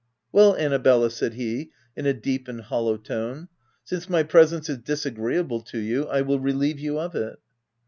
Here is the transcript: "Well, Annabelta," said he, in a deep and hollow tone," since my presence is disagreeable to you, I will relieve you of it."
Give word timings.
"Well, 0.31 0.55
Annabelta," 0.57 1.11
said 1.11 1.35
he, 1.35 1.69
in 1.95 2.07
a 2.07 2.13
deep 2.15 2.47
and 2.47 2.61
hollow 2.61 2.97
tone," 2.97 3.49
since 3.83 4.09
my 4.09 4.23
presence 4.23 4.67
is 4.67 4.79
disagreeable 4.79 5.61
to 5.65 5.77
you, 5.77 6.07
I 6.07 6.23
will 6.23 6.39
relieve 6.39 6.79
you 6.79 6.97
of 6.97 7.13
it." 7.13 7.37